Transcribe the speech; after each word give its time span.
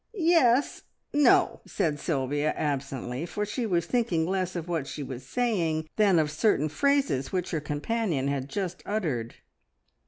"Yes 0.15 0.81
No!" 1.13 1.61
said 1.67 1.99
Sylvia 1.99 2.53
absently, 2.57 3.27
for 3.27 3.45
she 3.45 3.67
was 3.67 3.85
thinking 3.85 4.25
less 4.25 4.55
of 4.55 4.67
what 4.67 4.87
she 4.87 5.03
was 5.03 5.23
saying 5.23 5.87
than 5.95 6.17
of 6.17 6.31
certain 6.31 6.69
phrases 6.69 7.31
which 7.31 7.51
her 7.51 7.61
companion 7.61 8.27
had 8.27 8.49
just 8.49 8.81
uttered. 8.83 9.35